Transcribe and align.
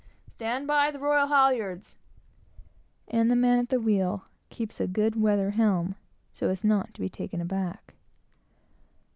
"Stand 0.37 0.65
by 0.65 0.89
the 0.89 0.97
royal 0.97 1.27
halyards;" 1.27 1.95
the 3.05 3.35
man 3.35 3.59
at 3.59 3.69
the 3.69 3.79
wheel 3.79 4.23
keeps 4.49 4.79
a 4.81 4.87
good 4.87 5.21
weather 5.21 5.51
helm, 5.51 5.93
so 6.33 6.49
as 6.49 6.63
not 6.63 6.91
to 6.95 7.01
be 7.01 7.07
taken 7.07 7.39
aback. 7.39 7.93